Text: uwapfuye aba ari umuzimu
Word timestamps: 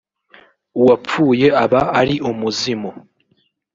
uwapfuye 0.79 1.47
aba 1.63 1.81
ari 1.99 2.15
umuzimu 2.29 2.91